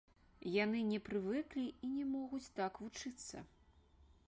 [0.63, 3.47] Яны не прывыклі і не могуць так вучыцца.